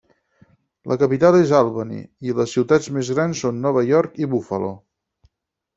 La 0.91 0.97
capital 1.01 1.37
és 1.41 1.53
Albany 1.59 1.93
i 2.31 2.35
les 2.41 2.57
ciutats 2.57 2.91
més 2.97 3.15
grans 3.17 3.45
són 3.47 3.61
Nova 3.69 3.87
York 3.93 4.21
i 4.27 4.35
Buffalo. 4.35 4.75